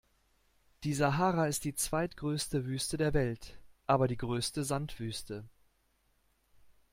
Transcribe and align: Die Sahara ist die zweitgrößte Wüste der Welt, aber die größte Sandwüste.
Die 0.83 0.95
Sahara 0.95 1.45
ist 1.45 1.63
die 1.63 1.75
zweitgrößte 1.75 2.65
Wüste 2.65 2.97
der 2.97 3.13
Welt, 3.13 3.59
aber 3.85 4.07
die 4.07 4.17
größte 4.17 4.63
Sandwüste. 4.63 5.43